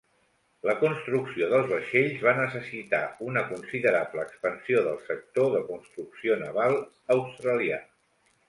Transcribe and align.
La 0.67 0.73
construcció 0.77 1.49
dels 1.51 1.67
vaixells 1.73 2.23
va 2.29 2.33
necessitar 2.39 3.01
una 3.27 3.43
considerable 3.51 4.23
expansió 4.25 4.83
del 4.89 4.99
sector 5.11 5.55
de 5.59 5.63
construcció 5.71 6.43
naval 6.47 6.79
australià. 7.19 7.83